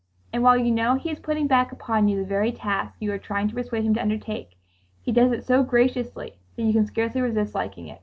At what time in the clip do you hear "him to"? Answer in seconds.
3.85-4.01